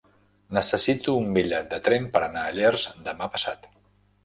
Necessito 0.57 1.15
un 1.25 1.29
bitllet 1.35 1.69
de 1.75 1.79
tren 1.89 2.09
per 2.17 2.23
anar 2.31 2.47
a 2.47 2.57
Llers 2.59 2.89
demà 3.11 3.31
passat. 3.37 3.73